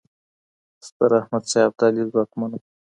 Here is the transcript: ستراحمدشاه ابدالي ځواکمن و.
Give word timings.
ستراحمدشاه 0.87 1.65
ابدالي 1.67 2.03
ځواکمن 2.11 2.51
و. 2.53 2.61